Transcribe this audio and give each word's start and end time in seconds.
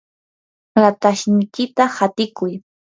ratashniykita 0.81 1.83
hatiykuy. 1.97 2.51